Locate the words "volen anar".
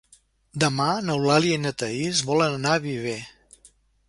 2.31-2.75